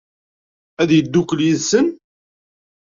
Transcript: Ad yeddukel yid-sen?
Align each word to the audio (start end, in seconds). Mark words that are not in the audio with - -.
Ad 0.81 0.89
yeddukel 0.93 1.39
yid-sen? 1.45 1.87